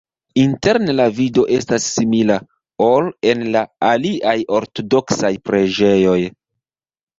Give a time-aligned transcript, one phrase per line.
[0.43, 2.39] Interne la vido estas simila,
[2.87, 6.19] ol en la aliaj ortodoksaj preĝejoj.